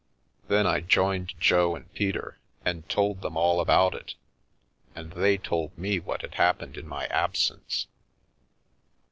Then 0.47 0.65
I 0.65 0.79
joined 0.79 1.39
Jo 1.39 1.75
and 1.75 1.93
Peter, 1.93 2.39
and 2.65 2.89
told 2.89 3.21
them 3.21 3.37
all 3.37 3.61
about 3.61 3.93
it, 3.93 4.15
and 4.95 5.11
they 5.11 5.37
told 5.37 5.77
me 5.77 5.99
what 5.99 6.23
had 6.23 6.33
happened 6.33 6.75
in 6.75 6.87
my 6.87 7.05
absence. 7.05 7.85